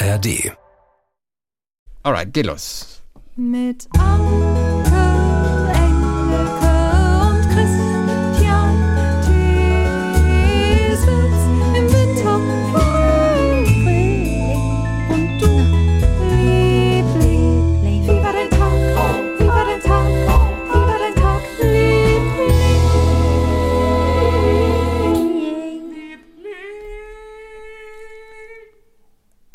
[0.00, 0.56] ARD.
[2.04, 3.02] Alright, geh los.
[3.36, 4.67] Mit Anke,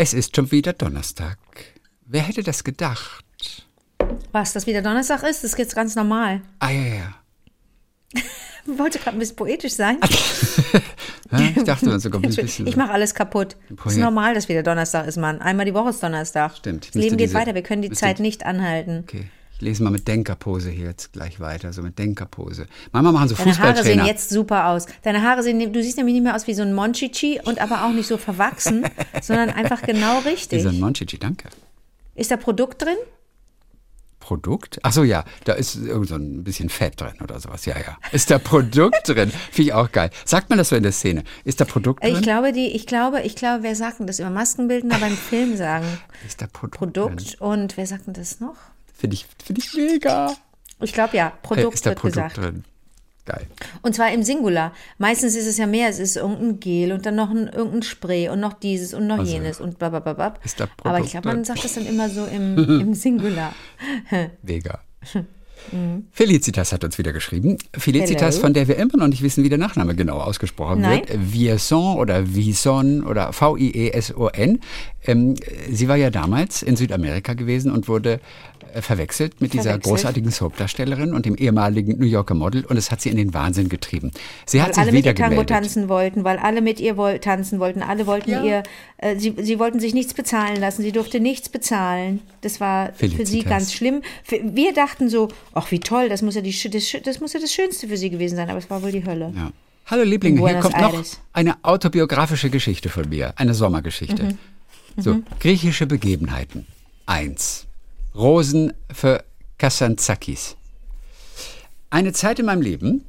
[0.03, 1.37] Es ist schon wieder Donnerstag.
[2.05, 3.23] Wer hätte das gedacht?
[4.33, 5.45] Was, dass wieder Donnerstag ist?
[5.45, 6.41] Das ist jetzt ganz normal.
[6.59, 7.15] Ah, ja, ja.
[8.13, 8.21] Ich
[8.77, 9.97] wollte gerade ein bisschen poetisch sein.
[11.55, 12.67] Ich dachte, man sogar ein bisschen.
[12.67, 13.55] Ich mache alles kaputt.
[13.85, 15.39] Es ist normal, dass wieder Donnerstag ist, Mann.
[15.41, 16.57] Einmal die Woche ist Donnerstag.
[16.57, 16.89] Stimmt.
[16.89, 17.55] Das Leben geht diese- weiter.
[17.55, 19.05] Wir können die Zeit nicht anhalten.
[19.07, 19.29] Okay.
[19.63, 22.67] Ich lese mal mit Denkerpose hier jetzt gleich weiter, so mit Denkerpose.
[22.91, 24.05] Manchmal machen so Deine Haare sehen Fußballtrainer.
[24.05, 24.87] jetzt super aus.
[25.03, 27.85] Deine Haare sehen, du siehst nämlich nicht mehr aus wie so ein Monchichi und aber
[27.85, 28.85] auch nicht so verwachsen,
[29.21, 30.59] sondern einfach genau richtig.
[30.59, 31.47] Dieser Monchichi, danke.
[32.13, 32.97] Ist da Produkt drin?
[34.19, 34.79] Produkt?
[34.83, 37.65] Ach so, ja, da ist irgend so ein bisschen Fett drin oder sowas.
[37.65, 37.97] Ja, ja.
[38.11, 39.31] Ist da Produkt drin?
[39.31, 40.09] Finde ich auch geil.
[40.25, 41.23] Sagt man das so in der Szene?
[41.45, 42.15] Ist da Produkt drin?
[42.15, 44.19] Ich glaube, die, ich glaube, ich glaube, wer sagt denn das?
[44.19, 45.85] Über Maskenbildner beim Film sagen.
[46.27, 47.15] ist da Produkt, drin?
[47.15, 48.57] Produkt und wer sagt denn das noch?
[49.03, 50.33] Finde ich, finde ich mega.
[50.79, 52.37] Ich glaube ja, Produkt Äh, ist wird Produkt gesagt.
[52.37, 52.63] drin?
[53.25, 53.47] Geil.
[53.81, 54.71] Und zwar im Singular.
[54.97, 58.29] Meistens ist es ja mehr, es ist irgendein Gel und dann noch ein, irgendein Spray
[58.29, 60.39] und noch dieses und noch Also, jenes und babababab.
[60.45, 63.53] ist da Aber ich Produkt glaube, man sagt das dann immer so im, im Singular.
[64.41, 64.79] Mega.
[66.11, 67.57] Felicitas hat uns wieder geschrieben.
[67.77, 68.41] Felicitas, Hello.
[68.47, 71.01] von der wir immer noch nicht wissen, wie der Nachname genau ausgesprochen Nein.
[71.07, 71.31] wird.
[71.33, 74.59] Vieson oder Vison oder V-I-E-S-O-N.
[75.05, 75.35] Ähm,
[75.71, 78.19] sie war ja damals in Südamerika gewesen und wurde
[78.81, 79.83] verwechselt mit dieser Verwechselt.
[79.83, 83.69] großartigen Soap-Darstellerin und dem ehemaligen New Yorker Model und es hat sie in den Wahnsinn
[83.69, 84.11] getrieben.
[84.45, 85.49] Sie hat Weil sich alle mit wieder ihr Tango gemeldet.
[85.49, 87.81] tanzen wollten, weil alle mit ihr woll tanzen wollten.
[87.83, 88.43] Alle wollten Ja.
[88.43, 88.63] ihr,
[88.97, 90.81] äh, sie, sie wollten sich nichts bezahlen lassen.
[90.81, 92.21] Sie durfte nichts bezahlen.
[92.41, 93.49] Das war für sie Felicitas.
[93.49, 94.01] ganz schlimm.
[94.23, 97.39] Für, wir dachten so, ach wie toll, das muss, ja die, das, das muss ja
[97.39, 98.49] das Schönste für sie gewesen sein.
[98.49, 99.31] Aber es war wohl die Hölle.
[99.35, 99.51] Ja.
[99.85, 101.03] Hallo Lieblinge, hier kommt noch
[101.33, 104.23] eine autobiografische Geschichte von mir, eine Sommergeschichte.
[104.23, 104.37] Mhm.
[104.95, 106.67] So, griechische Begebenheiten.
[107.05, 107.65] Eins.
[108.15, 109.23] Rosen für
[109.57, 110.55] Kassantzakis.
[111.89, 113.05] Eine Zeit in meinem Leben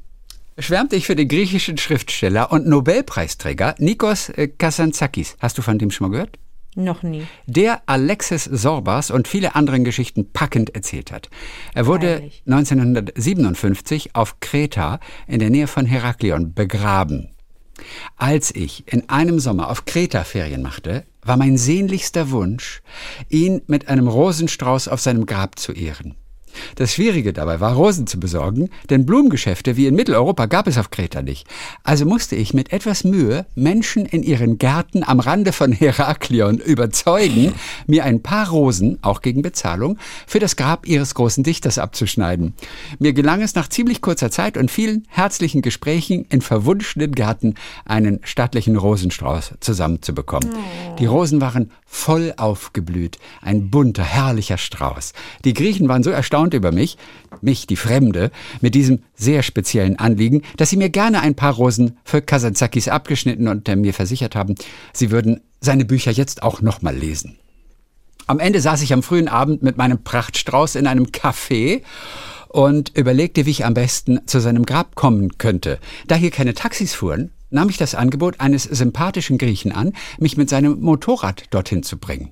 [0.59, 5.37] schwärmte ich für den griechischen Schriftsteller und Nobelpreisträger Nikos äh, Kassantzakis.
[5.41, 6.39] Hast du von dem schon mal gehört?
[6.77, 7.25] Noch nie.
[7.47, 11.31] der Alexis Sorbas und viele anderen Geschichten packend erzählt hat.
[11.73, 12.43] Er wurde Freilich.
[12.47, 14.99] 1957 auf Kreta
[15.29, 17.31] in der Nähe von Heraklion begraben.
[18.17, 22.83] Als ich in einem Sommer auf Kreta Ferien machte, war mein sehnlichster Wunsch,
[23.29, 26.15] ihn mit einem Rosenstrauß auf seinem Grab zu ehren.
[26.77, 30.91] Das Schwierige dabei war, Rosen zu besorgen, denn Blumengeschäfte wie in Mitteleuropa gab es auf
[30.91, 31.47] Kreta nicht.
[31.83, 37.55] Also musste ich mit etwas Mühe Menschen in ihren Gärten am Rande von Heraklion überzeugen,
[37.87, 42.55] mir ein paar Rosen, auch gegen Bezahlung, für das Grab ihres großen Dichters abzuschneiden.
[42.99, 47.55] Mir gelang es nach ziemlich kurzer Zeit und vielen herzlichen Gesprächen in verwunschenen Gärten
[47.85, 50.51] einen stattlichen Rosenstrauß zusammenzubekommen.
[50.99, 55.13] Die Rosen waren voll aufgeblüht, ein bunter, herrlicher Strauß.
[55.45, 56.99] Die Griechen waren so erstaunt über mich,
[57.41, 61.97] mich, die Fremde, mit diesem sehr speziellen Anliegen, dass sie mir gerne ein paar Rosen
[62.05, 64.57] für Kazantzakis abgeschnitten und mir versichert haben,
[64.93, 67.39] sie würden seine Bücher jetzt auch nochmal lesen.
[68.27, 71.83] Am Ende saß ich am frühen Abend mit meinem Prachtstrauß in einem Café
[72.49, 75.79] und überlegte, wie ich am besten zu seinem Grab kommen könnte.
[76.09, 80.51] Da hier keine Taxis fuhren, nahm ich das Angebot eines sympathischen Griechen an, mich mit
[80.51, 82.31] seinem Motorrad dorthin zu bringen.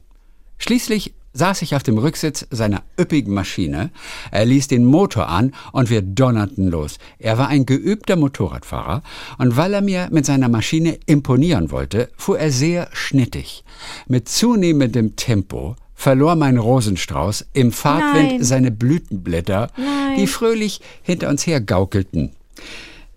[0.58, 3.90] Schließlich saß ich auf dem Rücksitz seiner üppigen Maschine,
[4.30, 6.98] er ließ den Motor an und wir donnerten los.
[7.18, 9.02] Er war ein geübter Motorradfahrer
[9.38, 13.64] und weil er mir mit seiner Maschine imponieren wollte, fuhr er sehr schnittig.
[14.06, 18.44] Mit zunehmendem Tempo verlor mein Rosenstrauß im Fahrtwind Nein.
[18.44, 19.70] seine Blütenblätter,
[20.18, 22.32] die fröhlich hinter uns her gaukelten.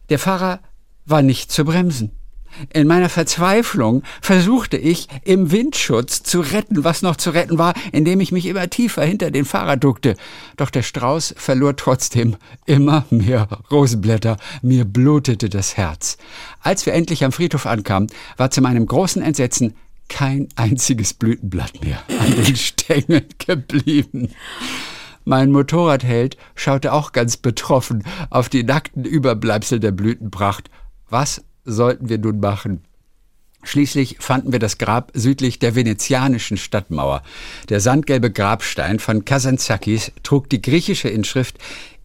[0.10, 0.60] Der Fahrer
[1.06, 2.12] war nicht zu bremsen.
[2.74, 8.22] In meiner Verzweiflung versuchte ich, im Windschutz zu retten, was noch zu retten war, indem
[8.22, 10.16] ich mich immer tiefer hinter den Fahrer duckte.
[10.56, 14.38] Doch der Strauß verlor trotzdem immer mehr Rosenblätter.
[14.62, 16.18] Mir blutete das Herz.
[16.62, 19.76] Als wir endlich am Friedhof ankamen, war zu meinem großen Entsetzen
[20.08, 24.29] kein einziges Blütenblatt mehr an den Stängeln geblieben.
[25.26, 30.70] Mein Motorradheld schaute auch ganz betroffen auf die nackten Überbleibsel der Blütenpracht.
[31.09, 32.84] Was sollten wir nun machen?
[33.63, 37.23] Schließlich fanden wir das Grab südlich der venezianischen Stadtmauer.
[37.69, 41.57] Der sandgelbe Grabstein von Kazantzakis trug die griechische Inschrift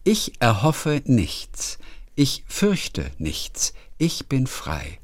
[0.03, 1.77] Ich erhoffe nichts,
[2.15, 5.00] ich fürchte nichts, ich bin frei.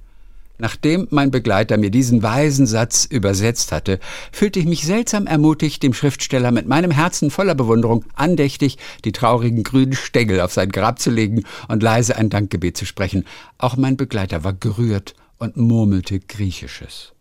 [0.60, 4.00] Nachdem mein Begleiter mir diesen weisen Satz übersetzt hatte,
[4.32, 9.64] fühlte ich mich seltsam ermutigt, dem Schriftsteller mit meinem Herzen voller Bewunderung andächtig die traurigen
[9.64, 13.26] grünen Stängel auf sein Grab zu legen und leise ein Dankgebet zu sprechen.
[13.60, 17.14] Auch mein Begleiter war gerührt und murmelte Griechisches.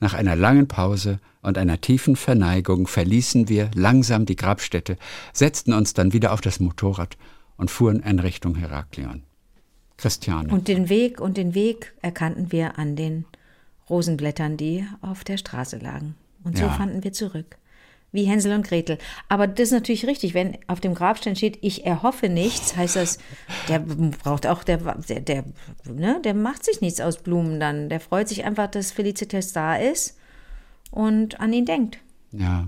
[0.00, 4.96] Nach einer langen Pause und einer tiefen Verneigung verließen wir langsam die Grabstätte,
[5.32, 7.16] setzten uns dann wieder auf das Motorrad
[7.56, 9.22] und fuhren in Richtung Heraklion.
[10.00, 10.48] Christiane.
[10.52, 13.24] Und den Weg und den Weg erkannten wir an den
[13.88, 16.14] Rosenblättern, die auf der Straße lagen.
[16.44, 16.70] Und so Ja.
[16.70, 17.56] fanden wir zurück.
[18.12, 18.98] Wie Hänsel und Gretel.
[19.28, 23.18] Aber das ist natürlich richtig, wenn auf dem Grabstein steht, ich erhoffe nichts, heißt das,
[23.68, 25.44] der braucht auch, der, der, der,
[25.84, 27.88] ne, der macht sich nichts aus Blumen dann.
[27.88, 30.16] Der freut sich einfach, dass Felicitas da ist
[30.90, 31.98] und an ihn denkt.
[32.32, 32.66] ja.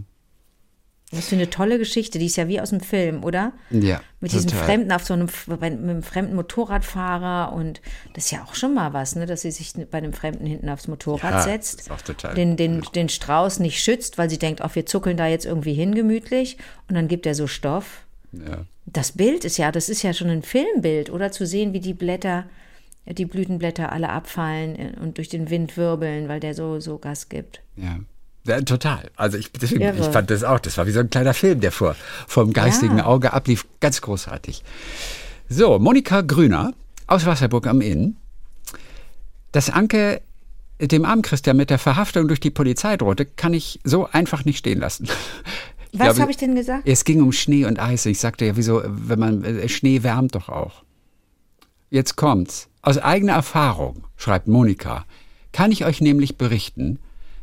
[1.15, 3.53] Was für eine tolle Geschichte, die ist ja wie aus dem Film, oder?
[3.71, 4.65] Ja, Mit diesem total.
[4.65, 7.81] Fremden auf so einem, bei- mit einem fremden Motorradfahrer und
[8.15, 10.69] das ist ja auch schon mal was, ne, dass sie sich bei einem Fremden hinten
[10.69, 14.39] aufs Motorrad Ja, setzt, ist auch total den, den, den Strauß nicht schützt, weil sie
[14.39, 16.57] denkt, ach, wir zuckeln da jetzt irgendwie hin gemütlich
[16.89, 18.07] und dann gibt er so Stoff.
[18.33, 18.65] Ja.
[18.87, 21.95] Das Bild ist ja, das ist ja schon ein Filmbild, oder zu sehen, wie die
[21.95, 22.45] Blätter,
[23.07, 27.29] die Blütenblätter alle abfallen äh, und durch den Wind wirbeln, weil der so, so Gas
[27.29, 27.61] gibt.
[27.77, 27.99] Ja.
[28.45, 29.11] Ja, total.
[29.17, 29.99] Also ich, deswegen, Irre.
[29.99, 31.95] ich fand das auch, das war wie so ein kleiner Film, der vor
[32.27, 33.07] vom geistigen Ja.
[33.07, 33.67] Auge ablief.
[33.81, 34.65] Ganz großartig.
[35.49, 36.73] So, Monika Grüner
[37.07, 38.17] aus Wasserburg am Inn.
[39.53, 40.23] Dass Anke
[40.81, 44.59] dem armen Christian mit der Verhaftung durch die Polizei drohte, kann ich so einfach nicht
[44.59, 45.09] stehen lassen.
[45.93, 46.89] Was habe ich denn gesagt?
[46.89, 48.07] Es ging um Schnee und Eis.
[48.07, 50.83] Ich sagte ja, wieso, wenn man, äh, Schnee wärmt doch auch.
[51.91, 52.69] Jetzt kommt's.
[52.81, 55.05] Aus eigener Erfahrung, schreibt Monika,
[55.53, 56.99] kann ich euch nämlich berichten,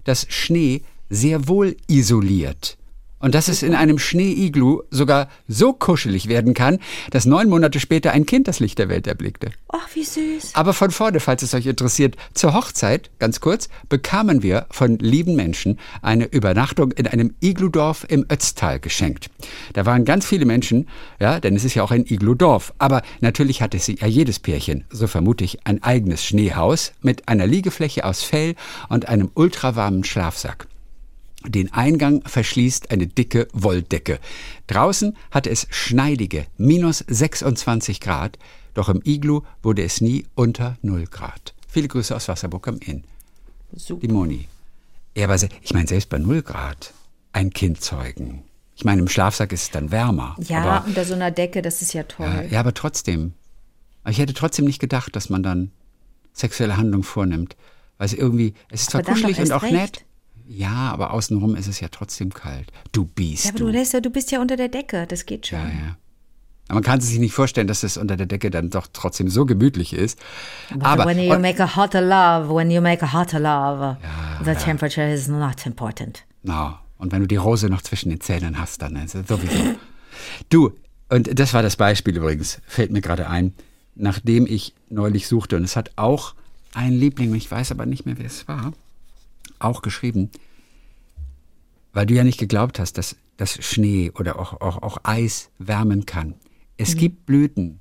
[0.10, 2.79] dass Schnee sehr wohl isoliert.
[3.20, 6.80] Und dass es in einem Schneeiglu sogar so kuschelig werden kann,
[7.12, 9.52] dass neun Monate später ein Kind das Licht der Welt erblickte.
[9.68, 10.52] Ach, wie süß.
[10.54, 15.36] Aber von vorne, falls es euch interessiert, zur Hochzeit, ganz kurz, bekamen wir von lieben
[15.36, 19.30] Menschen eine Übernachtung in einem Igludorf im Ötztal geschenkt.
[19.74, 20.88] Da waren ganz viele Menschen,
[21.20, 22.74] ja, denn es ist ja auch ein Igludorf.
[22.78, 27.48] Aber natürlich hatte sie ja jedes Pärchen, so vermute ich, ein eigenes Schneehaus mit einer
[27.48, 28.56] Liegefläche aus Fell
[28.88, 30.69] und einem ultrawarmen Schlafsack.
[31.46, 34.20] Den Eingang verschließt eine dicke Wolldecke.
[34.68, 38.38] Draußen hatte es schneidige minus 26 Grad,
[38.74, 41.54] doch im Iglu wurde es nie unter 0 Grad.
[41.68, 43.04] Viele Grüße aus Wasserburg am Inn.
[43.74, 44.02] Super.
[44.02, 44.48] Die Moni.
[45.16, 46.94] Ja, aber ich meine, selbst bei 0 Grad
[47.32, 48.44] ein Kind zeugen.
[48.76, 50.36] Ich meine, im Schlafsack ist es dann wärmer.
[50.40, 52.26] Ja, aber, unter so einer Decke, das ist ja toll.
[52.26, 53.34] ja, ja, aber trotzdem.
[54.08, 55.72] Ich hätte trotzdem nicht gedacht, dass man dann
[56.34, 57.56] sexuelle Handlung vornimmt.
[57.98, 59.74] Weil es irgendwie, es ist zwar Aber dann kuschelig und auch recht.
[59.74, 60.06] nett.
[60.52, 62.72] Ja, aber außenrum ist es ja trotzdem kalt.
[62.92, 63.46] Du Biest.
[63.46, 63.68] Ja, aber du.
[63.68, 65.60] lässt ja, du bist ja unter der Decke, das geht schon.
[65.60, 65.98] Ja, ja.
[66.68, 69.46] Aber man kann sich nicht vorstellen, dass es unter der Decke dann doch trotzdem so
[69.46, 70.20] gemütlich ist.
[70.80, 73.98] Aber when you make a hotter love, when you make a hotter love,
[74.44, 76.24] the temperature is not important.
[76.42, 79.76] na, und wenn du die Rose noch zwischen den Zähnen hast, dann ist es sowieso.
[80.50, 80.72] du,
[81.10, 83.54] und das war das Beispiel übrigens, fällt mir gerade ein,
[83.96, 86.34] nachdem ich neulich suchte, und es hat auch
[86.74, 88.74] ein Liebling, ich weiß aber nicht mehr, wer es war,
[89.60, 90.30] auch geschrieben,
[91.94, 96.06] weil du ja nicht geglaubt hast, dass, dass Schnee oder auch, auch, auch Eis wärmen
[96.06, 96.36] kann.
[96.78, 97.80] Es gibt Blüten,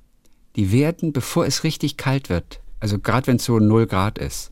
[0.55, 4.51] die werden, bevor es richtig kalt wird, also gerade wenn es so 0 Grad ist,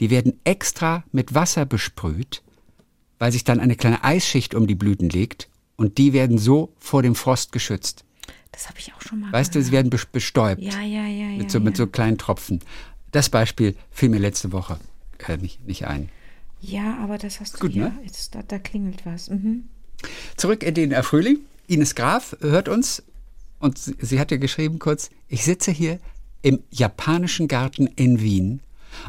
[0.00, 2.42] die werden extra mit Wasser besprüht,
[3.18, 7.02] weil sich dann eine kleine Eisschicht um die Blüten legt und die werden so vor
[7.02, 8.04] dem Frost geschützt.
[8.52, 11.26] Das habe ich auch schon mal Weißt du, sie werden bes- bestäubt Ja, ja, ja,
[11.36, 11.84] mit, so, mit ja.
[11.84, 12.60] so kleinen Tropfen.
[13.10, 14.78] Das Beispiel fiel mir letzte Woche
[15.26, 16.08] äh, nicht, nicht ein.
[16.64, 17.88] Ja, aber das hast du Gut, ja.
[17.88, 17.98] ne?
[18.04, 19.30] Jetzt, da, da klingelt was.
[19.30, 19.64] Mhm.
[20.36, 21.38] Zurück in den äh, Frühling.
[21.66, 23.02] Ines Graf hört uns
[23.58, 25.98] und sie, sie hat ja geschrieben kurz, ich sitze hier
[26.42, 28.60] im japanischen Garten in Wien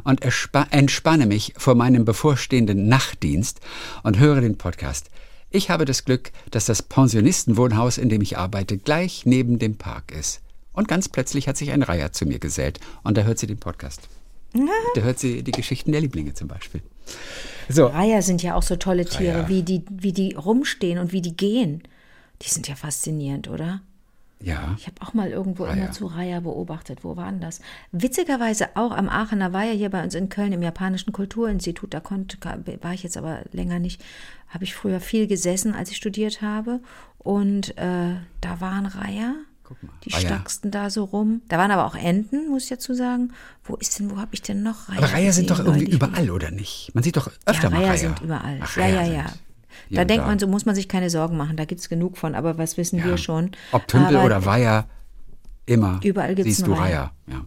[0.04, 3.60] und entspanne mich vor meinem bevorstehenden Nachtdienst
[4.04, 5.10] und höre den Podcast.
[5.50, 10.12] Ich habe das Glück, dass das Pensionistenwohnhaus, in dem ich arbeite, gleich neben dem Park
[10.12, 10.42] ist.
[10.74, 13.60] Und ganz plötzlich hat sich ein Reiher zu mir gesellt und da hört sie den
[13.60, 14.10] Podcast.
[14.96, 16.82] Da hört sie die Geschichten der Lieblinge zum Beispiel.
[17.70, 19.50] So, Reiher sind ja auch so tolle Tiere, Reiher.
[19.50, 21.84] wie die, wie die rumstehen und wie die gehen.
[22.42, 23.82] Die sind ja faszinierend, oder?
[24.46, 24.76] ja.
[24.78, 25.76] Ich habe auch mal irgendwo Reiher.
[25.76, 27.04] immer zu Reiher beobachtet.
[27.04, 27.62] Wo waren das?
[27.92, 31.94] Witzigerweise auch am Aachener Weiher hier bei uns in Köln im Japanischen Kulturinstitut.
[31.94, 32.38] Da konnte,
[32.82, 34.04] war ich jetzt aber länger nicht.
[34.50, 36.80] Habe ich früher viel gesessen, als ich studiert habe.
[37.18, 39.34] Und äh, da waren Reiher.
[39.68, 40.22] Guck mal, Die Reiher.
[40.22, 41.42] stacksten da so rum.
[41.48, 43.34] Da waren aber auch Enten, muss ich dazu sagen.
[43.64, 44.98] Wo ist denn, wo habe ich denn noch Reiher?
[45.00, 46.92] Aber Reiher sind doch irgendwie überall, oder nicht?
[46.94, 47.98] Man sieht doch öfter Ja, mal Reiher Reiher.
[47.98, 48.60] sind überall.
[48.62, 49.26] Ach, ja, Reiher ja, ja.
[49.90, 51.58] Da denkt man, so muss man sich keine Sorgen machen.
[51.58, 52.36] Da gibt es genug von.
[52.36, 53.52] Aber was wissen wir schon?
[53.72, 54.88] Ob Tümpel aber oder Weiher,
[55.66, 57.12] immer Überall gibt's siehst du Reiher.
[57.28, 57.46] Reiher.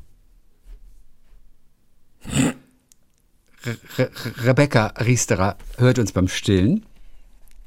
[2.34, 2.52] Ja.
[3.64, 4.10] Re Re
[4.44, 6.84] Rebecca Riesterer hört uns beim Stillen.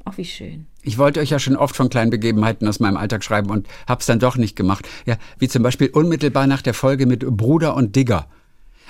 [0.05, 0.67] Ach, wie schön.
[0.81, 4.07] Ich wollte euch ja schon oft von kleinen Begebenheiten aus meinem Alltag schreiben und hab's
[4.07, 4.87] dann doch nicht gemacht.
[5.05, 8.27] Ja, wie zum Beispiel unmittelbar nach der Folge mit Bruder und Digger.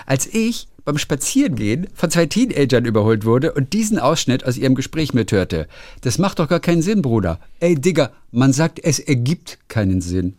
[0.06, 5.14] Als ich beim Spazierengehen von zwei Teenagern überholt wurde und diesen Ausschnitt aus ihrem Gespräch
[5.14, 5.68] mithörte.
[6.02, 7.40] Das macht doch gar keinen Sinn, Bruder.
[7.60, 10.38] Ey, Digger, man sagt, es ergibt keinen Sinn.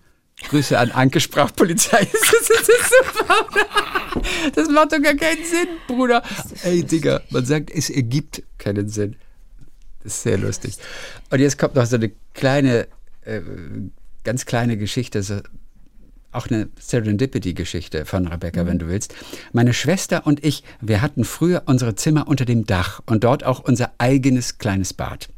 [0.48, 2.08] Grüße an Anke Sprachpolizei.
[2.52, 3.46] Das ist super.
[4.54, 6.22] Das macht doch gar keinen Sinn, Bruder.
[6.64, 9.16] Ey, Digger, man sagt, es ergibt keinen Sinn.
[10.02, 10.76] Das ist sehr lustig.
[11.30, 12.88] Und jetzt kommt noch so eine kleine,
[13.24, 13.40] äh,
[14.24, 15.40] ganz kleine Geschichte, so
[16.32, 19.14] auch eine Serendipity-Geschichte von Rebecca, wenn du willst.
[19.52, 23.60] Meine Schwester und ich, wir hatten früher unsere Zimmer unter dem Dach und dort auch
[23.60, 25.28] unser eigenes kleines Bad.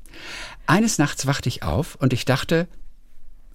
[0.66, 2.68] Eines Nachts wachte ich auf und ich dachte,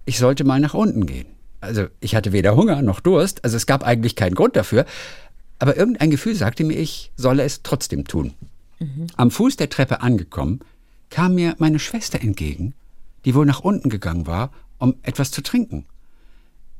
[0.05, 1.27] ich sollte mal nach unten gehen.
[1.61, 4.85] Also ich hatte weder Hunger noch Durst, also es gab eigentlich keinen Grund dafür,
[5.59, 8.33] aber irgendein Gefühl sagte mir, ich solle es trotzdem tun.
[9.17, 10.61] Am Fuß der Treppe angekommen,
[11.09, 12.73] kam mir meine Schwester entgegen,
[13.25, 15.85] die wohl nach unten gegangen war, um etwas zu trinken.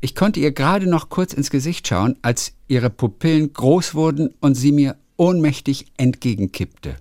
[0.02, 4.56] Ich konnte ihr gerade noch kurz ins Gesicht schauen, als ihre Pupillen groß wurden und
[4.56, 6.96] sie mir ohnmächtig entgegenkippte.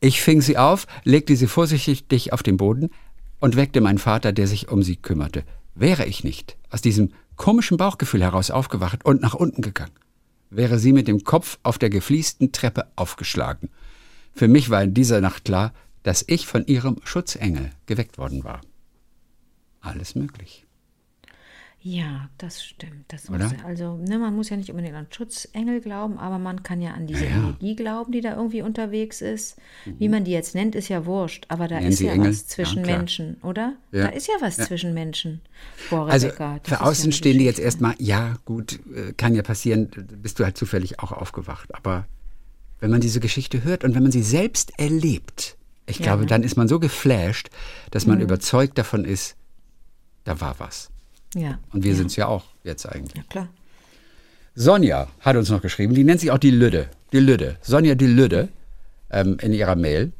[0.00, 2.90] Ich fing sie auf, legte sie vorsichtig auf den Boden
[3.40, 5.42] und weckte meinen Vater, der sich um sie kümmerte.
[5.74, 9.92] Wäre ich nicht aus diesem komischen Bauchgefühl heraus aufgewacht und nach unten gegangen,
[10.50, 13.70] wäre sie mit dem Kopf auf der gefliesten Treppe aufgeschlagen.
[14.34, 15.72] Für mich war in dieser Nacht klar,
[16.04, 18.60] dass ich von ihrem Schutzengel geweckt worden war.
[19.80, 20.64] Alles möglich.
[21.86, 23.04] Ja, das stimmt.
[23.08, 26.80] Das muss, also, ne, man muss ja nicht unbedingt an Schutzengel glauben, aber man kann
[26.80, 27.36] ja an diese Ja, ja.
[27.36, 29.56] Energie glauben, die da irgendwie unterwegs ist.
[29.84, 31.44] Wie man die jetzt nennt, ist ja wurscht.
[31.48, 32.30] Aber da Nennen ist sie ja Engel?
[32.30, 32.96] was zwischen Ja.
[32.96, 33.74] Menschen, oder?
[33.92, 35.42] Da ist ja was zwischen Menschen.
[35.90, 36.30] Boah, Also
[36.62, 39.90] für Außenstehende jetzt erstmal, ja gut, äh, kann ja passieren,
[40.22, 41.74] bist du halt zufällig auch aufgewacht.
[41.74, 42.06] Aber
[42.80, 46.42] wenn man diese Geschichte hört und wenn man sie selbst erlebt, ich Ja, glaube, dann
[46.42, 47.50] ist man so geflasht,
[47.90, 49.36] dass man überzeugt davon ist,
[50.24, 50.90] da war was.
[51.34, 51.58] Ja.
[51.72, 51.96] Und wir ja.
[51.96, 53.16] sind es ja auch jetzt eigentlich.
[53.16, 53.48] Ja, klar.
[54.54, 56.88] Sonja hat uns noch geschrieben, die nennt sich auch die Lüde.
[57.12, 57.56] Die Lüde.
[57.60, 58.48] Sonja die Lüde
[59.10, 60.12] ähm, in ihrer Mail.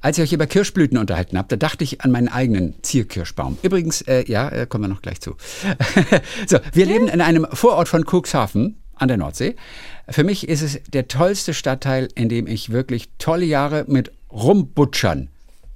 [0.00, 3.58] Als ihr euch über Kirschblüten unterhalten habt, da dachte ich an meinen eigenen Zierkirschbaum.
[3.62, 5.36] Übrigens, äh, ja, äh, kommen wir noch gleich zu.
[6.46, 9.56] so, wir leben in einem Vorort von Cuxhaven an der Nordsee.
[10.08, 15.28] Für mich ist es der tollste Stadtteil, in dem ich wirklich tolle Jahre mit Rumbutschern,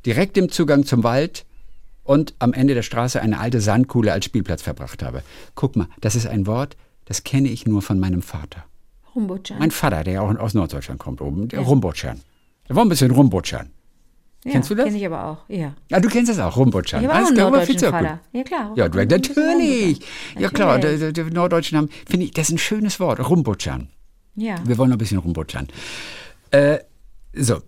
[0.05, 1.47] direkt im Zugang zum Wald
[2.03, 5.23] und am Ende der Straße eine alte Sandkuhle als Spielplatz verbracht habe.
[5.55, 8.65] Guck mal, das ist ein Wort, das kenne ich nur von meinem Vater.
[9.15, 9.59] Rumbutschern.
[9.61, 12.21] Mein Vater, der ja auch aus Norddeutschland kommt oben, der Rumbutschern.
[12.69, 13.71] Der war ein bisschen Rumbutschern.
[14.45, 14.87] ja, kennst du das?
[14.87, 15.75] Kenne ich aber auch, ja.
[15.89, 17.05] Ja, du kennst das auch, Rumbutschern.
[17.05, 18.01] Ich Alles klar, Offizier, gut.
[18.01, 18.21] Vater.
[18.33, 18.73] Ja, klar.
[18.75, 19.37] Ja, du, natürlich.
[19.37, 20.43] Rumbutschern.
[20.43, 21.13] Ja klar, Natürlich.
[21.15, 23.89] die, die Norddeutschen haben, finde ich, das ist ein schönes Wort, Rumbutschern.
[24.35, 24.57] Ja.
[24.65, 25.69] Wir wollen noch ein bisschen rumbutschern.
[26.51, 26.79] Äh,
[27.35, 27.61] so,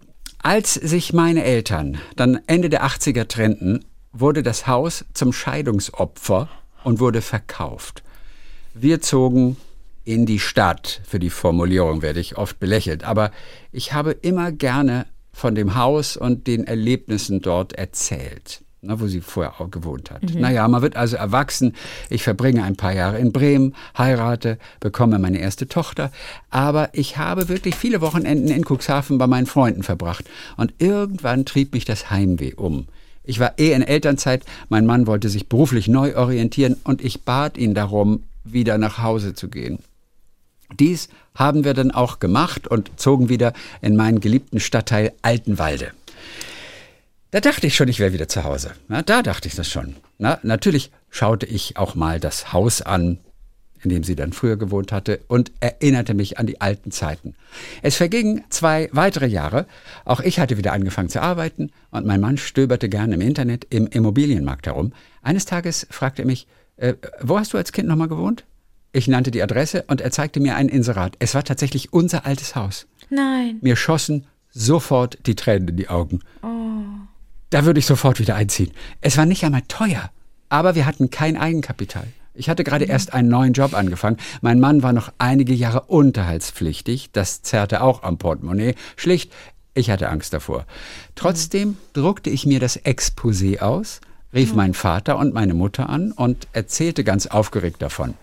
[0.42, 6.48] als sich meine Eltern dann Ende der 80er trennten, wurde das Haus zum Scheidungsopfer
[6.84, 8.02] und wurde verkauft.
[8.74, 9.56] Wir zogen
[10.04, 11.00] in die Stadt.
[11.04, 13.04] Für die Formulierung werde ich oft belächelt.
[13.04, 13.30] Aber
[13.72, 19.60] ich habe immer gerne von dem Haus und den Erlebnissen dort erzählt, wo sie vorher
[19.60, 20.22] auch gewohnt hat.
[20.34, 21.74] Naja, man wird also erwachsen.
[22.08, 26.10] Ich verbringe ein paar Jahre in Bremen, heirate, bekomme meine erste Tochter.
[26.48, 30.24] Aber ich habe wirklich viele Wochenenden in Cuxhaven bei meinen Freunden verbracht.
[30.56, 32.86] Und irgendwann trieb mich das Heimweh um.
[33.22, 37.58] Ich war eh in Elternzeit, mein Mann wollte sich beruflich neu orientieren und ich bat
[37.58, 39.78] ihn darum, wieder nach Hause zu gehen.
[40.78, 45.92] Dies haben wir dann auch gemacht und zogen wieder in meinen geliebten Stadtteil Altenwalde.
[47.30, 48.72] Da dachte ich schon, ich wäre wieder zu Hause.
[48.88, 49.94] Na, da dachte ich das schon.
[50.18, 53.18] Na, natürlich schaute ich auch mal das Haus an,
[53.82, 57.36] in dem sie dann früher gewohnt hatte, und erinnerte mich an die alten Zeiten.
[57.82, 59.66] Es vergingen zwei weitere Jahre.
[60.04, 63.86] Auch ich hatte wieder angefangen zu arbeiten und mein Mann stöberte gerne im Internet im
[63.86, 64.92] Immobilienmarkt herum.
[65.22, 68.44] Eines Tages fragte er mich, äh, wo hast du als Kind nochmal gewohnt?
[68.92, 71.14] Ich nannte die Adresse und er zeigte mir ein Inserat.
[71.20, 72.88] Es war tatsächlich unser altes Haus.
[73.08, 73.58] Nein.
[73.60, 76.20] Mir schossen sofort die Tränen in die Augen.
[77.50, 78.70] Da würde ich sofort wieder einziehen.
[79.00, 80.10] Es war nicht einmal teuer,
[80.48, 82.06] aber wir hatten kein Eigenkapital.
[82.32, 84.18] Ich hatte gerade erst einen neuen Job angefangen.
[84.40, 87.10] Mein Mann war noch einige Jahre unterhaltspflichtig.
[87.12, 88.76] Das zerrte auch am Portemonnaie.
[88.96, 89.32] Schlicht,
[89.74, 90.64] ich hatte Angst davor.
[91.16, 94.00] Trotzdem druckte ich mir das Exposé aus,
[94.32, 98.14] rief meinen Vater und meine Mutter an und erzählte ganz aufgeregt davon.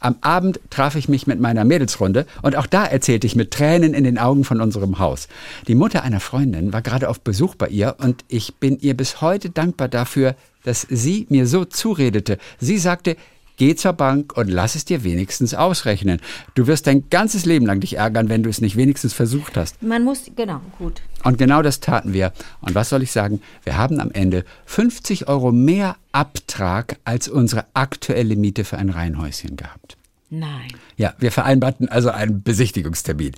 [0.00, 3.94] Am Abend traf ich mich mit meiner Mädelsrunde und auch da erzählte ich mit Tränen
[3.94, 5.28] in den Augen von unserem Haus.
[5.66, 9.20] Die Mutter einer Freundin war gerade auf Besuch bei ihr und ich bin ihr bis
[9.20, 12.38] heute dankbar dafür, dass sie mir so zuredete.
[12.58, 13.16] Sie sagte,
[13.56, 16.20] Geh zur Bank und lass es dir wenigstens ausrechnen.
[16.54, 19.82] Du wirst dein ganzes Leben lang dich ärgern, wenn du es nicht wenigstens versucht hast.
[19.82, 21.00] Man muss, genau, gut.
[21.24, 22.32] Und genau das taten wir.
[22.60, 23.40] Und was soll ich sagen?
[23.64, 29.56] Wir haben am Ende 50 Euro mehr Abtrag als unsere aktuelle Miete für ein Reihenhäuschen
[29.56, 29.95] gehabt.
[30.28, 30.72] Nein.
[30.96, 33.30] Ja, wir vereinbarten also einen Besichtigungstermin.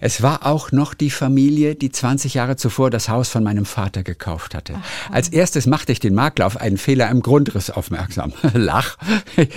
[0.00, 4.04] Es war auch noch die Familie, die 20 Jahre zuvor das Haus von meinem Vater
[4.04, 4.80] gekauft hatte.
[5.10, 8.32] Als erstes machte ich den Makler auf einen Fehler im Grundriss aufmerksam.
[8.54, 8.96] Lach.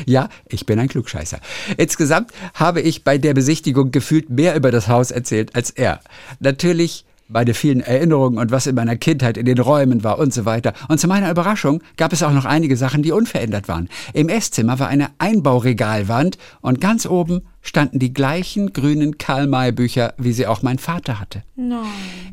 [0.08, 1.40] Ja, ich bin ein Klugscheißer.
[1.78, 6.00] Insgesamt habe ich bei der Besichtigung gefühlt mehr über das Haus erzählt als er.
[6.40, 10.46] Natürlich meine vielen Erinnerungen und was in meiner Kindheit in den Räumen war und so
[10.46, 10.74] weiter.
[10.88, 13.90] Und zu meiner Überraschung gab es auch noch einige Sachen, die unverändert waren.
[14.14, 20.46] Im Esszimmer war eine Einbauregalwand und ganz oben standen die gleichen grünen Karl-May-Bücher, wie sie
[20.46, 21.44] auch mein Vater hatte.
[21.56, 21.86] Nein.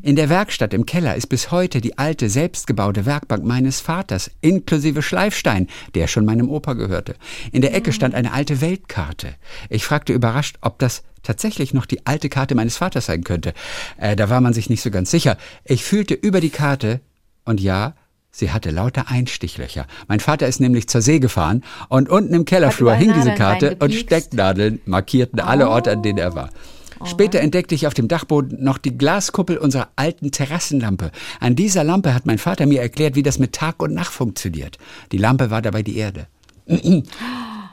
[0.03, 5.01] In der Werkstatt im Keller ist bis heute die alte, selbstgebaute Werkbank meines Vaters, inklusive
[5.01, 7.15] Schleifstein, der schon meinem Opa gehörte.
[7.51, 9.35] In der Ecke stand eine alte Weltkarte.
[9.69, 13.53] Ich fragte überrascht, ob das tatsächlich noch die alte Karte meines Vaters sein könnte.
[13.97, 15.37] Äh, da war man sich nicht so ganz sicher.
[15.63, 16.99] Ich fühlte über die Karte
[17.45, 17.95] und ja,
[18.31, 19.85] sie hatte lauter Einstichlöcher.
[20.07, 23.93] Mein Vater ist nämlich zur See gefahren und unten im Kellerflur hing diese Karte und?
[23.93, 26.49] Stecknadeln markierten alle Orte, an denen er war.
[27.05, 31.11] Später entdeckte ich auf dem Dachboden noch die Glaskuppel unserer alten Terrassenlampe.
[31.39, 34.77] An dieser Lampe hat mein Vater mir erklärt, wie das mit Tag und Nacht funktioniert.
[35.11, 36.27] Die Lampe war dabei die Erde.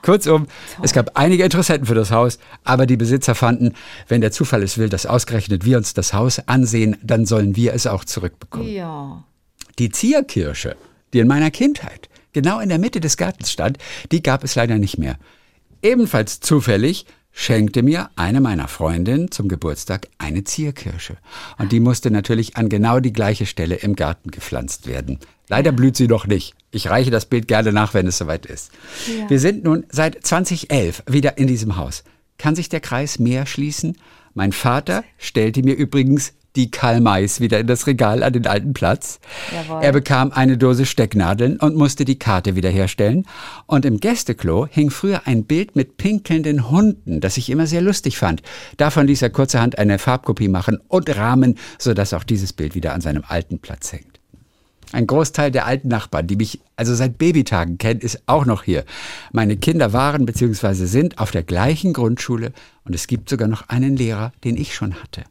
[0.03, 0.47] Kurzum,
[0.81, 3.75] es gab einige Interessenten für das Haus, aber die Besitzer fanden,
[4.07, 7.75] wenn der Zufall es will, dass ausgerechnet wir uns das Haus ansehen, dann sollen wir
[7.75, 8.69] es auch zurückbekommen.
[8.69, 9.25] Ja.
[9.79, 10.77] Die Zierkirsche,
[11.13, 13.79] die in meiner Kindheit genau in der Mitte des Gartens stand,
[14.13, 15.19] die gab es leider nicht mehr.
[15.83, 21.17] Ebenfalls zufällig schenkte mir eine meiner Freundinnen zum Geburtstag eine Zierkirsche.
[21.59, 25.21] Und die musste natürlich an genau die gleiche Stelle im Garten gepflanzt werden.
[25.49, 26.55] Leider blüht sie noch nicht.
[26.73, 28.73] Ich reiche das Bild gerne nach, wenn es soweit ist.
[29.29, 32.03] Wir sind nun seit 2011 wieder in diesem Haus.
[32.39, 33.97] Kann sich der Kreis mehr schließen?
[34.35, 38.73] Mein Vater stellte mir übrigens die Karl Mays wieder in das Regal an den alten
[38.73, 39.21] Platz.
[39.53, 39.83] Jawohl.
[39.83, 43.27] Er bekam eine Dose Stecknadeln und musste die Karte wiederherstellen.
[43.67, 48.19] Und im Gästeklo hing früher ein Bild mit pinkelnden Hunden, das ich immer sehr lustig
[48.19, 48.43] fand.
[48.77, 53.01] Davon ließ er kurzerhand eine Farbkopie machen und rahmen, sodass auch dieses Bild wieder an
[53.01, 54.19] seinem alten Platz hängt.
[54.91, 58.85] Ein Großteil der alten Nachbarn, die mich also seit Babytagen kennen, ist auch noch hier.
[59.33, 60.87] Meine Kinder waren bzw.
[60.87, 62.53] sind auf der gleichen Grundschule
[62.85, 65.25] und es gibt sogar noch einen Lehrer, den ich schon hatte.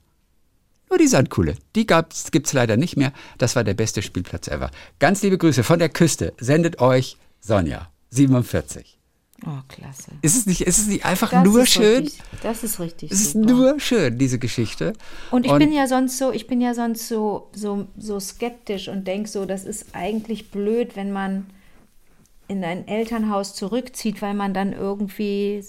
[0.89, 3.11] Nur die Sandkuhle, die gab's, gibt's leider nicht mehr.
[3.37, 4.71] Das war der beste Spielplatz ever.
[4.99, 6.33] Ganz liebe Grüße von der Küste.
[6.39, 8.97] Sendet euch Sonja, 47.
[9.45, 10.11] Oh, klasse.
[10.23, 12.05] Ist es nicht, ist es nicht einfach Das nur schön?
[12.05, 13.11] Richtig, das ist richtig.
[13.11, 13.45] Es ist super.
[13.45, 14.93] nur schön, diese Geschichte.
[15.29, 19.05] Und ich bin ja sonst so, ich bin ja sonst so, so, so skeptisch und
[19.05, 21.45] denke so, das ist eigentlich blöd, wenn man
[22.47, 25.63] in ein Elternhaus zurückzieht, weil man dann irgendwie,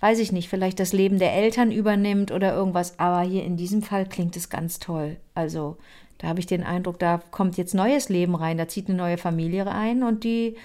[0.00, 2.98] weiß ich nicht, vielleicht das Leben der Eltern übernimmt oder irgendwas.
[2.98, 5.16] Aber hier in diesem Fall klingt es ganz toll.
[5.34, 5.76] Also
[6.18, 9.18] da habe ich den Eindruck, da kommt jetzt neues Leben rein, da zieht eine neue
[9.18, 10.56] Familie ein und die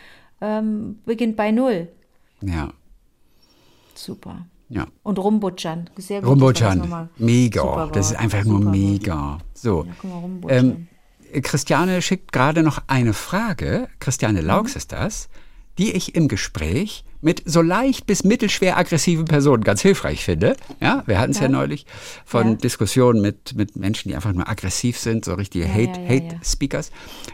[0.42, 1.88] ähm, beginnt bei Null.
[2.42, 2.72] Ja,
[3.96, 4.46] Super.
[4.70, 4.88] ja.
[5.04, 5.90] Und rumbutschern.
[5.98, 6.30] Sehr gut.
[6.80, 7.88] nochmal- mega.
[7.94, 9.38] Das ist einfach nur super mega.
[9.54, 9.84] So.
[9.86, 10.52] Ja, guck mal.
[10.52, 10.88] Ähm,
[11.42, 14.48] Christiane schickt gerade noch eine Frage, Christiane Mhm.
[14.48, 15.30] Laux ist das,
[15.78, 20.56] die ich im Gespräch mit so leicht bis mittelschwer aggressiven Personen ganz hilfreich finde.
[20.82, 21.44] Ja, wir hatten es ja.
[21.44, 21.50] Ja.
[21.50, 21.86] neulich
[22.26, 22.56] von Ja.
[22.56, 26.30] Diskussionen mit, mit Menschen, die einfach nur aggressiv sind, so richtige Ja, Hate, ja, ja,
[26.30, 26.40] Hate.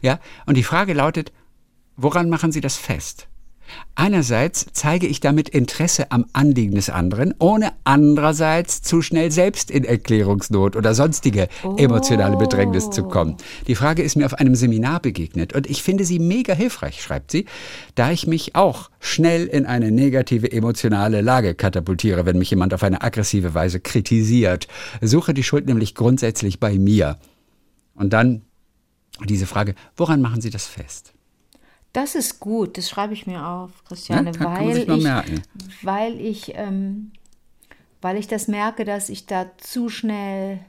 [0.02, 1.32] Ja, und die Frage lautet,
[1.98, 3.28] woran machen Sie das fest?
[3.96, 9.84] Einerseits zeige ich damit Interesse am Anliegen des anderen, ohne andererseits zu schnell selbst in
[9.84, 13.36] Erklärungsnot oder sonstige emotionale Bedrängnis zu kommen.
[13.68, 17.32] Die Frage ist mir auf einem Seminar begegnet und ich finde sie mega hilfreich, schreibt
[17.32, 17.46] sie,
[17.96, 22.84] da ich mich auch schnell in eine negative emotionale Lage katapultiere, wenn mich jemand auf
[22.84, 24.68] eine aggressive Weise kritisiert.
[25.02, 27.18] Suche die Schuld nämlich grundsätzlich bei mir.
[27.96, 28.44] Und dann
[29.26, 31.14] diese Frage, woran machen Sie das fest?
[31.94, 36.54] Das ist gut, das schreibe ich mir auf, Christiane, Ja, man weil, ich, weil ich,
[36.56, 37.12] ähm,
[38.02, 40.60] weil ich das merke, dass ich da zu schnell,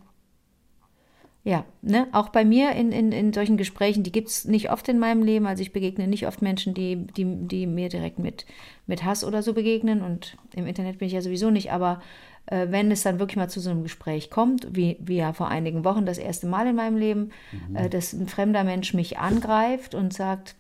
[1.45, 4.89] ja, ne, auch bei mir in, in, in solchen Gesprächen, die gibt es nicht oft
[4.89, 8.47] in meinem Leben, also ich begegne nicht oft Menschen, die, die, die mir direkt mit,
[8.87, 12.01] mit Hass oder so begegnen und im Internet bin ich ja sowieso nicht, aber
[12.47, 15.49] äh, wenn es dann wirklich mal zu so einem Gespräch kommt, wie, wie ja vor
[15.49, 17.31] einigen Wochen das erste Mal in meinem Leben,
[17.75, 20.57] äh, dass ein fremder Mensch mich angreift und sagt,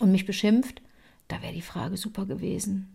[0.00, 0.82] und mich beschimpft,
[1.28, 2.88] da wäre die Frage super gewesen.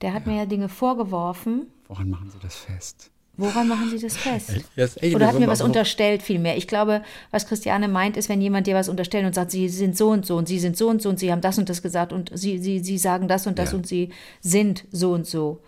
[0.00, 1.66] Der hat mir ja Dinge vorgeworfen.
[1.88, 3.10] Woran machen Sie das fest?
[3.36, 4.50] Woran machen Sie das fest?
[4.76, 6.56] Das Oder hat mir was unterstellt vielmehr?
[6.58, 9.96] Ich glaube, was Christiane meint, ist, wenn jemand dir was unterstellt und sagt, Sie sind
[9.96, 11.80] so und so und Sie sind so und so und Sie haben das und das
[11.82, 13.78] gesagt und Sie, Sie, Sie sagen das und das Ja.
[13.78, 15.60] und Sie sind so und so.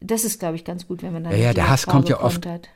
[0.00, 2.20] Das ist, glaube ich, ganz gut, wenn man dann Ja, ja, der Hass kommt Frage
[2.20, 2.68] ja oft- kontert.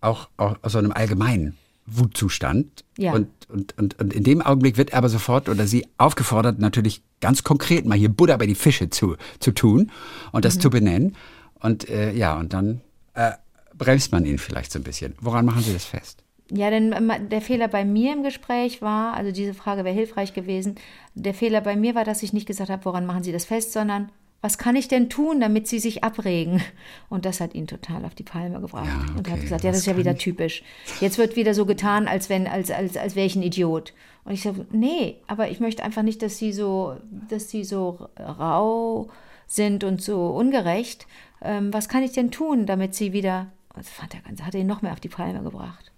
[0.00, 1.56] auch, auch aus so einem allgemeinen
[1.90, 2.84] Wutzustand.
[2.96, 3.12] Ja.
[3.12, 7.02] Und, und, und, und in dem Augenblick wird er aber sofort oder sie aufgefordert, natürlich
[7.20, 9.90] ganz konkret mal hier Butter bei die Fische zu, zu tun
[10.32, 10.42] und Mhm.
[10.42, 11.16] das zu benennen.
[11.60, 12.80] Und äh, ja, und dann
[13.14, 13.32] äh,
[13.76, 15.14] bremst man ihn vielleicht so ein bisschen.
[15.20, 16.22] Woran machen Sie das fest?
[16.50, 20.32] Ja, denn ähm, der Fehler bei mir im Gespräch war, also diese Frage wäre hilfreich
[20.32, 20.76] gewesen,
[21.14, 23.72] der Fehler bei mir war, dass ich nicht gesagt habe, woran machen Sie das fest,
[23.72, 26.62] sondern was kann ich denn tun, damit Sie sich abregen?
[27.08, 28.86] Und das hat ihn total auf die Palme gebracht.
[28.86, 30.18] Ja, Und er hat okay, gesagt, ja, das ist ja wieder ich.
[30.18, 30.62] typisch.
[31.00, 33.94] Jetzt wird wieder so getan, als wenn, als, als, als wäre ich ein Idiot.
[34.24, 36.96] Und ich sage, nee, aber ich möchte einfach nicht, dass Sie so,
[37.28, 39.08] dass Sie so rau
[39.46, 41.06] sind und so ungerecht.
[41.42, 44.66] Ähm, was kann ich denn tun, damit Sie wieder, das fand er ganz, hat ihn
[44.66, 45.90] noch mehr auf die Palme gebracht.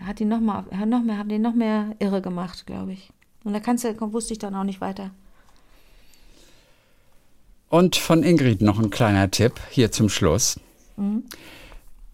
[0.00, 2.92] Er hat ihn noch mal, hat noch mehr, haben den noch mehr irre gemacht, glaube
[2.92, 3.10] ich.
[3.44, 5.10] Und da kannst du, wusste ich dann auch nicht weiter.
[7.72, 10.60] Und von Ingrid noch ein kleiner Tipp hier zum Schluss.
[10.98, 11.22] Mhm.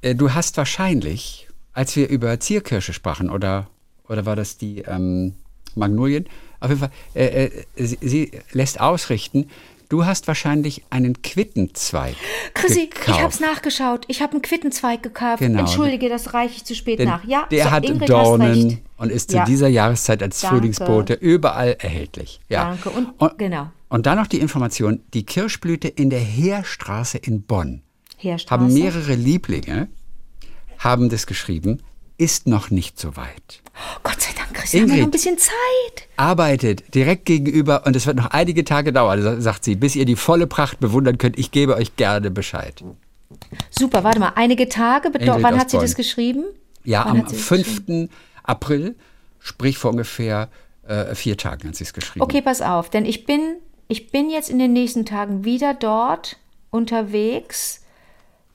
[0.03, 3.67] Äh, Du hast wahrscheinlich, als wir über Zierkirsche sprachen, oder,
[4.09, 5.35] oder war das die ähm,
[5.75, 6.27] Magnolien?
[6.61, 9.49] Auf jeden Fall, äh, äh, sie, sie lässt ausrichten,
[9.89, 12.15] du hast wahrscheinlich einen Quittenzweig
[12.55, 13.09] Chrissy, gekauft.
[13.09, 14.05] ich habe es nachgeschaut.
[14.07, 15.41] Ich habe einen Quittenzweig gekauft.
[15.41, 15.59] Genau.
[15.59, 17.25] Entschuldige, das reiche ich zu spät Denn nach.
[17.25, 19.45] Ja, der so, hat Ingrid, Dornen und ist Ja.
[19.45, 20.57] zu dieser Jahreszeit als Danke.
[20.59, 22.39] Frühlingsbote überall erhältlich.
[22.49, 22.67] Ja.
[22.67, 22.91] Danke.
[22.91, 23.73] Und- genau.
[23.89, 27.83] Und dann noch die Information, die Kirschblüte in der Heerstraße in Bonn
[28.19, 28.51] Heerstraße.
[28.63, 29.89] haben mehrere Lieblinge,
[30.79, 31.83] haben das geschrieben,
[32.19, 33.63] ist noch nicht so weit.
[34.03, 35.13] Gott sei Dank, Chrissy, haben wir noch ein Ingrid.
[35.13, 36.09] bisschen Zeit.
[36.17, 40.05] Arbeitet direkt gegenüber und es wird noch einige Tage dauern, sa- sagt sie, bis ihr
[40.05, 41.39] die volle Pracht bewundern könnt.
[41.39, 42.83] Ich gebe euch gerne Bescheid.
[43.71, 44.33] Super, warte mal.
[44.35, 45.09] Einige Tage.
[45.09, 45.97] Ingrid Wann hat sie das Bonn.
[45.97, 46.45] geschrieben?
[46.85, 48.09] Ja, Wann am hat sie das geschrieben?
[48.09, 48.11] 5.
[48.43, 48.97] April,
[49.39, 50.49] sprich vor ungefähr
[50.87, 52.23] äh, vier Tagen hat sie es geschrieben.
[52.23, 53.57] Okay, pass auf, denn ich bin,
[53.89, 56.37] ich bin jetzt in den nächsten Tagen wieder dort
[56.71, 57.83] unterwegs.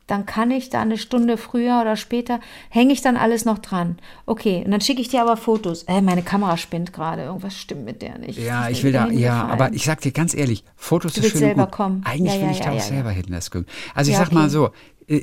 [0.06, 3.98] Dann kann ich da eine Stunde früher oder später, hänge ich dann alles noch dran.
[4.26, 5.84] Okay, und dann schicke ich dir aber Fotos.
[5.84, 8.38] Äh, meine Kamera spinnt gerade, irgendwas stimmt mit der nicht.
[8.38, 11.40] Ja, ich will da, ja, aber ich sag dir ganz ehrlich, Fotos Du ist schön
[11.40, 11.72] selber gut.
[11.72, 12.02] kommen.
[12.06, 13.68] Eigentlich Ja, will ja, ich da ja, auch ja, selber hin, das gucken.
[13.96, 14.50] Also ich sag mal okay.
[14.50, 14.70] so,
[15.08, 15.22] äh,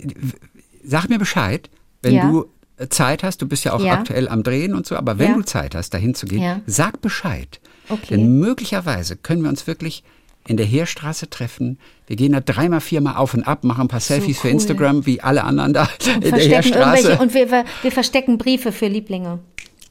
[0.82, 1.68] sag mir Bescheid,
[2.00, 2.46] wenn du
[2.78, 5.42] äh, Zeit hast, du bist ja auch aktuell am Drehen und so, aber wenn du
[5.42, 6.60] Zeit hast, dahin zu gehen, Ja.
[6.66, 7.60] sag Bescheid.
[7.90, 8.06] Okay.
[8.10, 10.04] Denn möglicherweise können wir uns wirklich
[10.46, 11.78] in der Heerstraße treffen.
[12.06, 14.54] Wir gehen da dreimal, viermal auf und ab, machen ein paar Selfies für cool.
[14.54, 17.18] Instagram, wie alle anderen da in der Heerstraße.
[17.18, 19.40] und wir, wir, verstecken Briefe für Lieblinge.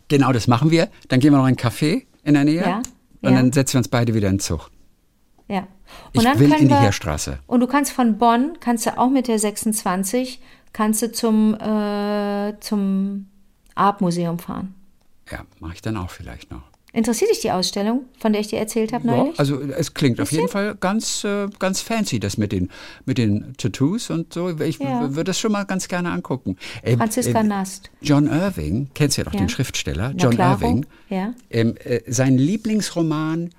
[0.07, 0.89] Genau, das machen wir.
[1.07, 2.81] Dann gehen wir noch in einen Café in der Nähe Ja,
[3.21, 3.37] und ja.
[3.37, 4.69] dann setzen wir uns beide wieder in den Zug.
[5.47, 5.59] Ja.
[5.59, 5.67] Und
[6.13, 7.39] Ich dann will in die wir, Heerstraße.
[7.47, 10.39] Und du kannst von Bonn, kannst du auch mit der 26,
[10.73, 13.27] kannst du zum, äh, zum
[13.75, 14.75] Art-Museum fahren.
[15.31, 16.63] Ja, mache ich dann auch vielleicht noch.
[16.91, 19.39] Interessiert dich die Ausstellung, von der ich dir erzählt habe Ja, neulich?
[19.39, 22.69] also es klingt auf jeden Fall ganz, äh, ganz fancy, das mit den,
[23.05, 24.49] mit den Tattoos und so.
[24.59, 25.01] Ich Ja.
[25.09, 26.57] würde das schon mal ganz gerne angucken.
[26.81, 27.91] Äh, Franziska äh, Nast.
[28.01, 29.39] John Irving, kennst du ja doch Ja.
[29.39, 30.61] den Schriftsteller, Na John klaro.
[30.65, 30.85] Irving.
[31.09, 31.33] Ja.
[31.51, 33.51] Ähm, äh, sein Lieblingsroman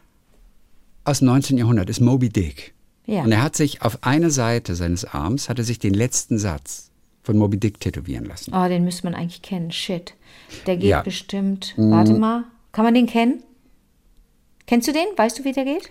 [1.04, 1.56] aus dem 19.
[1.56, 2.74] Jahrhundert ist Moby Dick.
[3.06, 3.22] Ja.
[3.22, 6.90] Und er hat sich auf eine Seite seines Arms, hat er sich den letzten Satz
[7.22, 8.52] von Moby Dick tätowieren lassen.
[8.54, 9.70] Oh, den müsste man eigentlich kennen.
[9.72, 10.14] Shit.
[10.66, 11.02] Der geht Ja.
[11.02, 11.74] Bestimmt.
[11.76, 12.44] Warte mal.
[12.72, 13.42] Kann man den kennen?
[14.66, 15.06] Kennst du den?
[15.16, 15.90] Weißt du, wie der geht?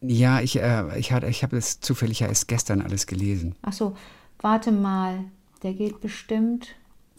[0.00, 3.54] Ja, ich, äh, ich, hatte- ich habe das zufällig ja erst gestern alles gelesen.
[3.62, 3.96] Ach so,
[4.40, 5.24] warte mal.
[5.62, 6.68] Der geht bestimmt.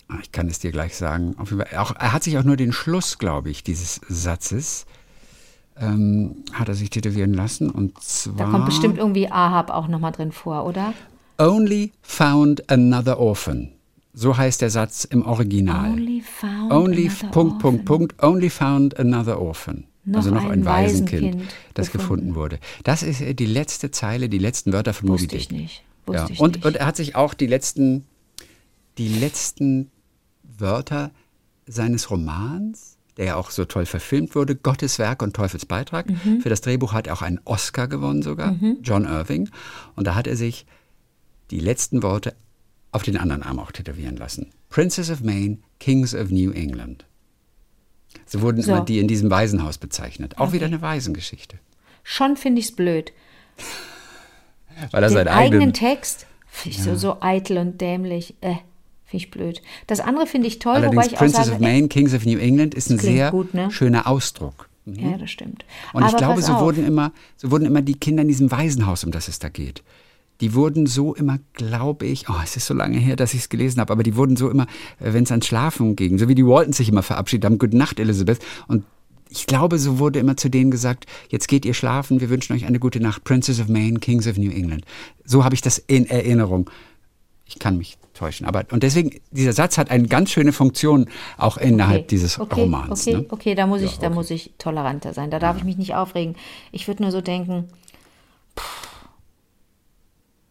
[0.08, 1.36] Ah, Ich kann es dir gleich sagen.
[1.78, 4.88] Auch, er hat sich auch nur den Schluss, glaube ich, dieses Satzes,
[5.78, 7.70] ähm, hat er sich tätowieren lassen.
[7.70, 10.94] Und zwar Da kommt bestimmt irgendwie Ahab auch nochmal drin vor, oder?
[11.38, 13.72] Only found another orphan.
[14.14, 15.92] So heißt der Satz im Original.
[15.92, 17.86] Only found Only another Punkt, Punkt, orphan.
[17.86, 19.86] Punkt, only found another orphan.
[20.04, 22.28] Noch also noch ein ein Waisenkind, Waisenkind das gefunden.
[22.28, 22.60] gefunden wurde.
[22.84, 25.40] Das ist äh, die letzte Zeile, die letzten Wörter von Moby Dick.
[25.40, 25.84] ich nicht.
[26.06, 26.30] Wusste Ja.
[26.30, 26.66] ich Und, nicht.
[26.66, 28.06] und er hat sich auch die letzten,
[28.98, 29.92] die letzten
[30.58, 31.12] Wörter
[31.68, 36.10] seines Romans, der ja auch so toll verfilmt wurde, Gottes Werk und Teufels Beitrag.
[36.10, 36.42] Mhm.
[36.42, 39.50] Für das Drehbuch hat er auch einen Oscar gewonnen sogar, John Irving.
[39.96, 40.66] Und da hat er sich
[41.52, 42.34] die letzten Worte
[42.92, 44.52] auf den anderen Arm auch tätowieren lassen.
[44.70, 47.06] Princess of Maine, Kings of New England.
[48.26, 48.72] So wurden So.
[48.74, 50.38] immer die in diesem Waisenhaus bezeichnet.
[50.38, 51.58] Auch wieder eine Waisengeschichte.
[52.04, 53.12] Schon finde ich es blöd.
[54.92, 58.36] Weil er Den seinen eigenen eigenen Text finde ich so, so eitel und dämlich.
[58.42, 58.56] Äh,
[59.06, 59.62] finde ich blöd.
[59.88, 62.26] Das andere finde ich toll, Allerdings wobei ich auch Princess sage, of Maine, Kings of
[62.26, 63.70] New England ist ein sehr gut, ne?
[63.72, 64.70] schöner Ausdruck.
[64.88, 65.66] äh, ja, das stimmt.
[65.94, 66.62] Und ich Aber glaube, pass so auf.
[66.62, 69.84] wurden, immer, so wurden immer die Kinder in diesem Waisenhaus, um das es da geht,
[70.42, 73.50] die wurden so immer, glaube ich, oh, es ist so lange her, dass ich es
[73.50, 74.64] gelesen habe, aber die wurden so immer,
[75.00, 77.78] äh, wenn es ans Schlafen ging, so wie die Waltons sich immer verabschiedet haben, Gute
[77.78, 78.40] Nacht, Elizabeth.
[78.68, 78.84] Und
[79.30, 82.66] ich glaube, so wurde immer zu denen gesagt, jetzt geht ihr schlafen, wir wünschen euch
[82.66, 84.84] eine gute Nacht, Princess of Maine, Kings of New England.
[85.24, 86.70] So habe ich das in Erinnerung.
[87.46, 88.46] Ich kann mich täuschen.
[88.46, 92.62] Aber, und deswegen, dieser Satz hat eine ganz schöne Funktion auch innerhalb Okay, dieses okay,
[92.62, 93.08] Romans.
[93.08, 93.26] Okay, ne?
[93.30, 94.16] okay, da muss ich, Ja, da okay.
[94.16, 95.32] muss ich toleranter sein.
[95.32, 96.36] Da darf ich mich nicht aufregen.
[96.72, 97.66] Ich würde nur so denken,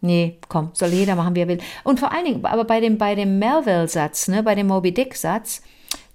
[0.01, 1.59] nee, komm, soll jeder machen, wie er will.
[1.85, 5.63] Und vor allen Dingen, aber bei dem, bei dem Melville-Satz, ne, bei dem Moby Dick-Satz,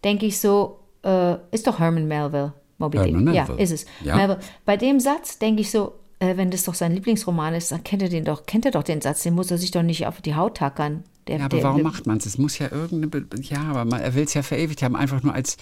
[0.03, 3.35] denke ich so, äh, ist doch Herman Melville, Moby Herman Dick.
[3.35, 3.61] Ja, Melville.
[3.61, 3.85] ist es.
[4.03, 4.15] Ja.
[4.15, 4.39] Melville.
[4.65, 8.01] Bei dem Satz denke ich so, äh, wenn das doch sein Lieblingsroman ist, dann kennt
[8.01, 10.21] er den doch, kennt er doch den Satz, den muss er sich doch nicht auf
[10.21, 11.03] die Haut tackern.
[11.27, 12.25] Der, Ja, aber der, warum der, macht man es?
[12.25, 15.33] Es muss ja irgendeine, ja, aber man, er will es ja verewigt haben, einfach nur
[15.33, 15.57] als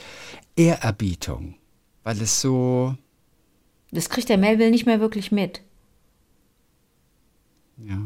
[0.56, 1.56] Ehrerbietung.
[2.04, 2.96] Weil es so,
[3.92, 5.62] Das kriegt der Melville nicht mehr wirklich mit.
[7.78, 7.98] ja.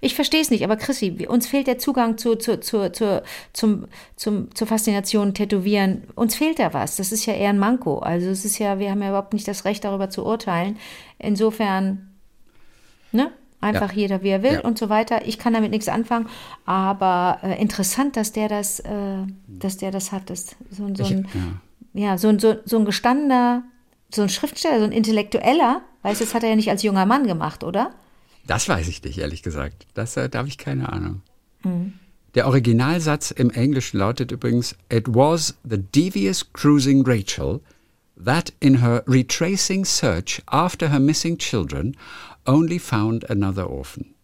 [0.00, 3.86] Ich verstehe es nicht, aber Chrissy, uns fehlt der Zugang zu, zu, zu, zu, zum,
[4.16, 6.02] zum, zur Faszination Tätowieren.
[6.16, 6.96] Uns fehlt da was.
[6.96, 7.98] Das ist ja eher ein Manko.
[8.00, 10.78] Also es ist ja, wir haben ja überhaupt nicht das Recht, darüber zu urteilen.
[11.18, 12.10] Insofern,
[13.12, 13.30] ne?
[13.60, 13.98] Einfach Ja.
[13.98, 14.60] jeder, wie er will Ja.
[14.60, 15.26] und so weiter.
[15.26, 16.28] Ich kann damit nichts anfangen,
[16.64, 18.90] aber äh, interessant, dass der das, äh,
[19.48, 20.30] dass der das hat.
[20.30, 21.28] Das, so, so Ich, ein,
[21.94, 22.10] ja.
[22.10, 23.64] ja, so, ein- so, so ein gestandener,
[24.14, 27.04] so ein Schriftsteller, so ein Intellektueller, weißt du, das hat er ja nicht als junger
[27.06, 27.90] Mann gemacht, oder?
[28.48, 29.86] Das weiß ich nicht, ehrlich gesagt.
[29.94, 31.20] Das, äh, da habe ich keine Ahnung.
[31.62, 31.92] Mhm.
[32.34, 37.60] Der Originalsatz im Englischen lautet übrigens: It was the devious cruising Rachel
[38.24, 41.94] that in her retracing search after her missing children
[42.46, 44.14] only found another orphan.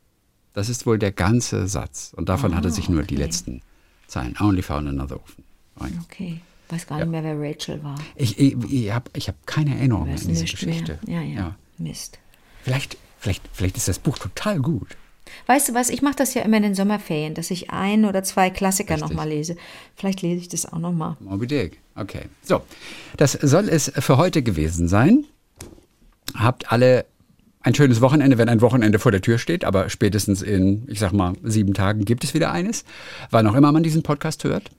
[0.54, 2.12] Das ist wohl der ganze Satz.
[2.16, 3.24] Und davon hat er sich nur die okay.
[3.24, 3.62] letzten
[4.06, 4.37] Zeilen.
[4.40, 5.44] Only found another orphan.
[5.80, 6.00] Oh ja.
[6.04, 7.96] Okay, weiß gar nicht mehr, wer Rachel war.
[8.16, 10.98] Ich, ich, ich habe ich hab keine Erinnerung an diese Geschichte.
[11.04, 11.22] Mehr.
[11.22, 12.18] Ja, ja, Mist.
[12.62, 14.88] Vielleicht, vielleicht, vielleicht ist das Buch total gut.
[15.46, 18.22] Weißt du was, ich mache das ja immer in den Sommerferien, dass ich ein oder
[18.22, 19.56] zwei Klassiker nochmal lese.
[19.96, 21.16] Vielleicht lese ich das auch nochmal.
[21.20, 21.80] Moby Dick.
[21.96, 22.26] Okay.
[22.42, 22.60] So,
[23.16, 25.24] das soll es für heute gewesen sein.
[26.34, 27.06] Habt alle
[27.62, 31.12] ein schönes Wochenende, wenn ein Wochenende vor der Tür steht, aber spätestens in, ich sag
[31.12, 32.84] mal, sieben Tagen gibt es wieder eines.
[33.30, 34.70] Wann auch immer man diesen Podcast hört.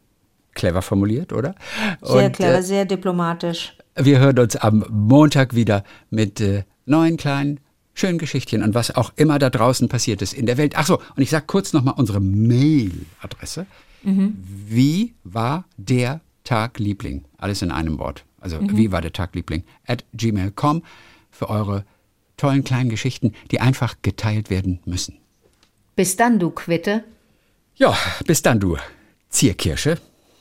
[0.53, 1.55] Clever formuliert, oder?
[2.03, 3.75] Sehr Und, clever, äh, sehr diplomatisch.
[3.95, 7.60] wir hören uns am Montag wieder mit äh, neuen kleinen
[7.95, 10.73] schönen Geschichtchen und was auch immer da draußen passiert ist in der Welt.
[10.75, 13.65] Ach so, und ich sag kurz nochmal unsere Mailadresse.
[14.03, 17.25] Wie war der Tag Liebling?
[17.38, 18.23] Alles in einem Wort.
[18.39, 19.63] Also wie war der Tag Liebling?
[19.88, 20.84] At gmail.com
[21.31, 21.86] für eure
[22.38, 25.17] tollen kleinen Geschichten, die einfach geteilt werden müssen.
[25.95, 27.03] Bis dann, du Quitte.
[27.75, 28.77] Ja, bis dann, du
[29.29, 29.97] Zierkirsche.